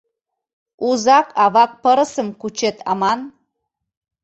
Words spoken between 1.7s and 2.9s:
пырысым кучет